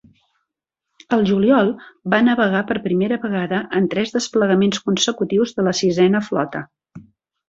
[1.17, 1.67] Al juliol,
[2.13, 6.63] va navegar per primera vegada en tres desplegaments consecutius de la Sisena Flota.